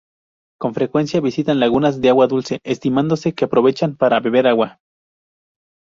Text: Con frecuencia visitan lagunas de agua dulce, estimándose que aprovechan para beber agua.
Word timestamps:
Con 0.59 0.73
frecuencia 0.73 1.21
visitan 1.21 1.59
lagunas 1.59 2.01
de 2.01 2.09
agua 2.09 2.25
dulce, 2.25 2.59
estimándose 2.63 3.35
que 3.35 3.45
aprovechan 3.45 3.95
para 3.95 4.19
beber 4.19 4.47
agua. 4.47 4.79